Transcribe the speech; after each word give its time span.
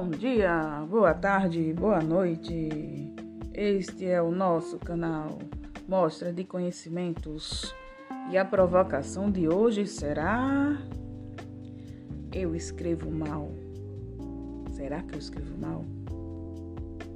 Bom 0.00 0.10
dia, 0.10 0.86
boa 0.88 1.12
tarde, 1.12 1.72
boa 1.72 2.00
noite. 2.00 3.12
Este 3.52 4.06
é 4.06 4.22
o 4.22 4.30
nosso 4.30 4.78
canal 4.78 5.40
Mostra 5.88 6.32
de 6.32 6.44
Conhecimentos 6.44 7.74
e 8.30 8.38
a 8.38 8.44
provocação 8.44 9.28
de 9.28 9.48
hoje 9.48 9.88
será: 9.88 10.78
Eu 12.32 12.54
escrevo 12.54 13.10
mal. 13.10 13.50
Será 14.70 15.02
que 15.02 15.16
eu 15.16 15.18
escrevo 15.18 15.58
mal? 15.58 15.84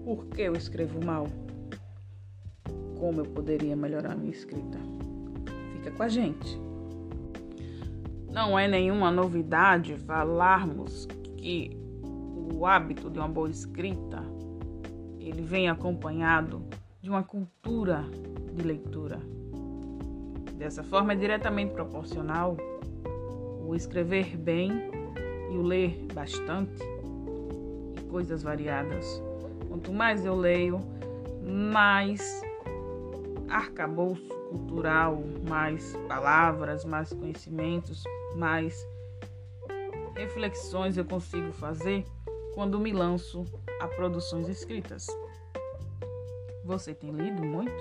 Por 0.04 0.26
que 0.26 0.42
eu 0.42 0.54
escrevo 0.54 0.98
mal? 1.04 1.28
Como 2.98 3.20
eu 3.20 3.26
poderia 3.26 3.76
melhorar 3.76 4.16
minha 4.16 4.32
escrita? 4.32 4.78
Fica 5.74 5.92
com 5.92 6.02
a 6.02 6.08
gente. 6.08 6.60
Não 8.28 8.58
é 8.58 8.66
nenhuma 8.66 9.12
novidade 9.12 9.96
falarmos 9.98 11.06
que 11.36 11.80
o 12.52 12.66
hábito 12.66 13.10
de 13.10 13.18
uma 13.18 13.28
boa 13.28 13.50
escrita 13.50 14.22
ele 15.18 15.42
vem 15.42 15.68
acompanhado 15.68 16.64
de 17.00 17.08
uma 17.08 17.22
cultura 17.22 18.04
de 18.54 18.62
leitura. 18.62 19.20
Dessa 20.56 20.82
forma, 20.82 21.12
é 21.12 21.16
diretamente 21.16 21.72
proporcional 21.72 22.56
o 23.66 23.74
escrever 23.74 24.36
bem 24.36 24.70
e 25.50 25.56
o 25.56 25.62
ler 25.62 26.06
bastante 26.12 26.82
e 27.96 28.00
coisas 28.08 28.42
variadas. 28.42 29.22
Quanto 29.68 29.92
mais 29.92 30.24
eu 30.24 30.34
leio, 30.34 30.80
mais 31.42 32.42
arcabouço 33.48 34.28
cultural, 34.50 35.22
mais 35.48 35.96
palavras, 36.08 36.84
mais 36.84 37.12
conhecimentos, 37.12 38.04
mais 38.36 38.86
reflexões 40.14 40.96
eu 40.96 41.04
consigo 41.04 41.52
fazer 41.52 42.04
quando 42.54 42.78
me 42.78 42.92
lanço 42.92 43.44
a 43.80 43.88
produções 43.88 44.48
escritas. 44.48 45.06
Você 46.64 46.94
tem 46.94 47.10
lido 47.10 47.42
muito? 47.42 47.72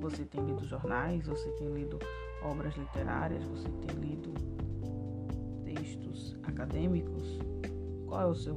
Você 0.00 0.24
tem 0.24 0.44
lido 0.44 0.64
jornais? 0.64 1.26
Você 1.26 1.50
tem 1.52 1.72
lido 1.72 1.98
obras 2.42 2.74
literárias? 2.76 3.44
Você 3.44 3.68
tem 3.68 3.96
lido 3.96 4.32
textos 5.64 6.36
acadêmicos? 6.44 7.38
Qual 8.06 8.20
é 8.22 8.26
o 8.26 8.34
seu 8.34 8.56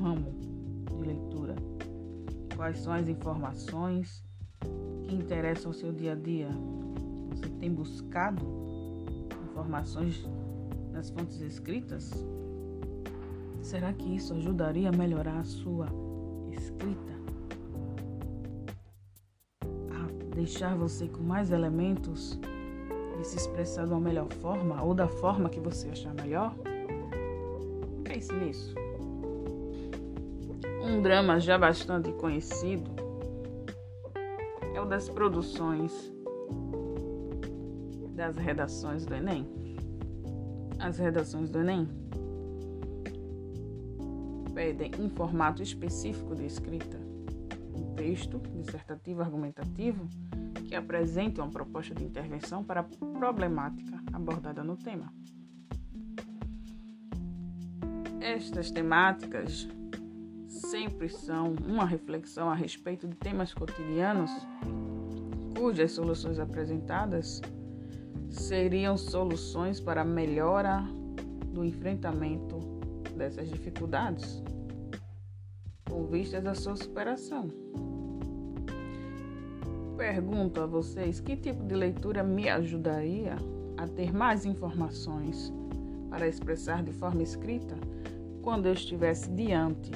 ramo 0.00 0.34
de 0.90 1.06
leitura? 1.06 1.54
Quais 2.56 2.78
são 2.78 2.92
as 2.92 3.06
informações 3.06 4.24
que 5.06 5.14
interessam 5.14 5.70
ao 5.70 5.74
seu 5.74 5.92
dia 5.92 6.12
a 6.12 6.16
dia? 6.16 6.48
Você 7.30 7.48
tem 7.60 7.72
buscado 7.72 8.44
informações 9.50 10.26
nas 10.90 11.10
fontes 11.10 11.40
escritas? 11.40 12.10
Será 13.62 13.92
que 13.92 14.14
isso 14.14 14.34
ajudaria 14.34 14.88
a 14.88 14.92
melhorar 14.92 15.38
a 15.38 15.44
sua 15.44 15.86
escrita? 16.50 17.12
A 19.90 20.34
deixar 20.34 20.76
você 20.76 21.08
com 21.08 21.22
mais 21.22 21.50
elementos 21.50 22.38
e 23.20 23.24
se 23.24 23.36
expressar 23.36 23.86
de 23.86 23.92
uma 23.92 24.00
melhor 24.00 24.32
forma 24.34 24.82
ou 24.82 24.94
da 24.94 25.08
forma 25.08 25.48
que 25.48 25.60
você 25.60 25.88
achar 25.88 26.14
melhor? 26.14 26.54
Pense 28.04 28.32
nisso. 28.34 28.74
Um 30.82 31.02
drama 31.02 31.38
já 31.38 31.58
bastante 31.58 32.12
conhecido 32.12 32.90
é 34.74 34.80
o 34.80 34.86
das 34.86 35.08
produções 35.08 36.12
das 38.14 38.36
redações 38.36 39.06
do 39.06 39.14
Enem. 39.14 39.46
As 40.78 40.98
redações 40.98 41.50
do 41.50 41.60
Enem 41.60 41.88
pedem 44.58 44.90
um 44.98 45.08
formato 45.08 45.62
específico 45.62 46.34
de 46.34 46.44
escrita, 46.44 46.98
um 47.72 47.94
texto 47.94 48.42
dissertativo 48.56 49.22
argumentativo 49.22 50.08
que 50.66 50.74
apresente 50.74 51.40
uma 51.40 51.48
proposta 51.48 51.94
de 51.94 52.04
intervenção 52.04 52.64
para 52.64 52.80
a 52.80 52.82
problemática 52.82 54.02
abordada 54.12 54.64
no 54.64 54.76
tema. 54.76 55.12
Estas 58.20 58.72
temáticas 58.72 59.68
sempre 60.48 61.08
são 61.08 61.54
uma 61.64 61.84
reflexão 61.84 62.50
a 62.50 62.54
respeito 62.56 63.06
de 63.06 63.14
temas 63.14 63.54
cotidianos 63.54 64.32
cujas 65.56 65.92
soluções 65.92 66.40
apresentadas 66.40 67.40
seriam 68.28 68.96
soluções 68.96 69.78
para 69.78 70.00
a 70.00 70.04
melhora 70.04 70.82
do 71.52 71.64
enfrentamento 71.64 72.58
dessas 73.18 73.50
dificuldades, 73.50 74.42
com 75.88 76.04
vistas 76.06 76.46
à 76.46 76.54
sua 76.54 76.76
superação. 76.76 77.48
Pergunto 79.96 80.60
a 80.60 80.66
vocês 80.66 81.20
que 81.20 81.36
tipo 81.36 81.64
de 81.64 81.74
leitura 81.74 82.22
me 82.22 82.48
ajudaria 82.48 83.36
a 83.76 83.86
ter 83.86 84.12
mais 84.12 84.44
informações 84.44 85.52
para 86.08 86.26
expressar 86.26 86.82
de 86.82 86.92
forma 86.92 87.22
escrita 87.22 87.76
quando 88.42 88.66
eu 88.66 88.72
estivesse 88.72 89.30
diante 89.30 89.90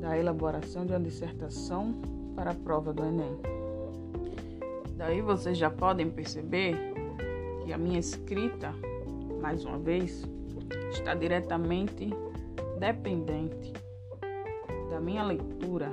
da 0.00 0.18
elaboração 0.18 0.86
de 0.86 0.92
uma 0.92 1.00
dissertação 1.00 1.94
para 2.34 2.52
a 2.52 2.54
prova 2.54 2.92
do 2.92 3.04
Enem. 3.04 3.38
Daí 4.96 5.20
vocês 5.20 5.56
já 5.56 5.70
podem 5.70 6.10
perceber 6.10 6.74
que 7.64 7.72
a 7.72 7.78
minha 7.78 7.98
escrita, 7.98 8.74
mais 9.40 9.64
uma 9.64 9.78
vez, 9.78 10.24
está 10.90 11.14
diretamente 11.14 12.10
dependente 12.78 13.72
da 14.90 15.00
minha 15.00 15.22
leitura. 15.22 15.88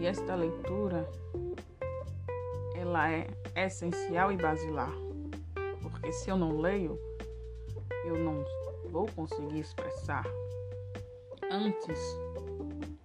E 0.00 0.06
esta 0.06 0.34
leitura 0.34 1.06
ela 2.74 3.10
é 3.10 3.26
essencial 3.56 4.32
e 4.32 4.36
basilar, 4.36 4.92
porque 5.82 6.10
se 6.12 6.30
eu 6.30 6.38
não 6.38 6.60
leio, 6.60 6.98
eu 8.06 8.16
não 8.16 8.42
vou 8.90 9.06
conseguir 9.14 9.58
expressar 9.58 10.24
antes 11.50 11.98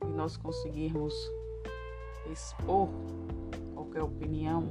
de 0.02 0.08
nós 0.14 0.38
conseguirmos 0.38 1.14
expor 2.32 2.88
qualquer 3.74 4.04
opinião, 4.04 4.70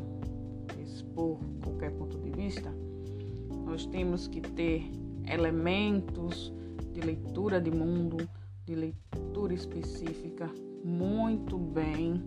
expor 0.81 1.39
qualquer 1.63 1.91
ponto 1.93 2.19
de 2.19 2.31
vista, 2.31 2.73
nós 3.67 3.85
temos 3.87 4.27
que 4.27 4.41
ter 4.41 4.91
elementos 5.29 6.53
de 6.93 7.01
leitura 7.01 7.61
de 7.61 7.71
mundo, 7.71 8.29
de 8.65 8.75
leitura 8.75 9.55
específica 9.55 10.51
muito 10.85 11.57
bem 11.59 12.23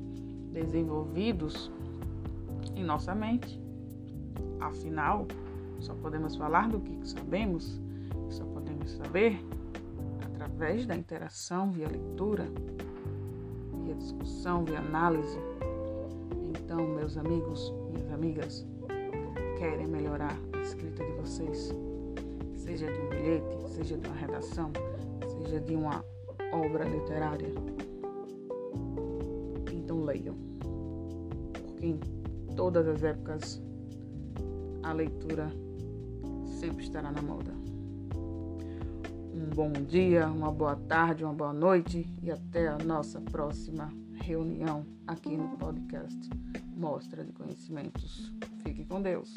desenvolvidos 0.52 1.72
em 2.76 2.84
nossa 2.84 3.14
mente. 3.14 3.62
Afinal, 4.60 5.28
só 5.80 5.94
podemos 5.96 6.36
falar 6.36 6.70
do 6.70 6.80
que 6.80 7.08
sabemos, 7.08 7.80
só 8.30 8.44
podemos 8.46 8.92
saber 8.92 9.40
através 10.26 10.86
da 10.86 10.96
interação 10.96 11.72
via 11.72 11.88
leitura, 11.88 12.46
via 13.84 13.96
discussão, 13.96 14.66
via 14.66 14.80
análise. 14.80 15.38
Então, 16.50 16.88
meus 16.88 17.18
amigos, 17.18 17.74
minhas 17.92 18.12
amigas, 18.12 18.66
querem 19.58 19.88
melhorar 19.88 20.38
a 20.54 20.62
escrita 20.62 21.04
de 21.04 21.12
vocês? 21.14 21.74
seja 22.68 22.92
de 22.92 23.00
um 23.00 23.10
bilhete, 23.10 23.70
seja 23.70 23.98
de 23.98 24.08
uma 24.08 24.18
redação, 24.18 24.72
seja 25.26 25.60
de 25.62 25.74
uma 25.74 26.04
obra 26.52 26.86
literária. 26.86 27.54
Então 29.74 30.04
leiam, 30.04 30.36
porque 31.54 31.86
em 31.86 32.00
todas 32.56 32.88
as 32.88 33.04
épocas 33.04 33.62
a 34.84 34.94
leitura 34.94 35.50
sempre 36.60 36.84
estará 36.84 37.12
na 37.12 37.22
moda. 37.22 37.52
Um 39.34 39.50
bom 39.54 39.72
dia, 39.72 40.28
uma 40.28 40.52
boa 40.52 40.76
tarde, 40.76 41.24
uma 41.24 41.34
boa 41.34 41.54
noite 41.54 42.06
e 42.22 42.32
até 42.32 42.68
a 42.68 42.78
nossa 42.78 43.22
próxima 43.22 43.92
reunião 44.14 44.86
aqui 45.06 45.38
no 45.38 45.50
podcast 45.58 46.30
Mostra 46.76 47.24
de 47.24 47.32
Conhecimentos. 47.32 48.34
Fique 48.64 48.86
com 48.86 49.02
Deus. 49.02 49.34